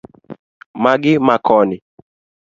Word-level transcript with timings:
Magi 0.83 1.13
ma 1.25 1.35
koni 1.45 1.77